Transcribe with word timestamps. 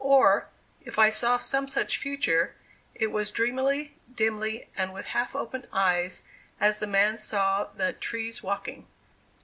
Or, 0.03 0.47
if 0.83 0.97
I 0.97 1.11
saw 1.11 1.37
some 1.37 1.67
such 1.67 1.95
future, 1.97 2.55
it 2.95 3.11
was 3.11 3.29
dreamily, 3.29 3.99
dimly, 4.11 4.67
and 4.75 4.91
with 4.91 5.05
half 5.05 5.35
opened 5.35 5.67
eyes, 5.71 6.23
as 6.59 6.79
the 6.79 6.87
man 6.87 7.17
saw 7.17 7.65
the 7.65 7.93
"trees 7.93 8.41
walking." 8.41 8.87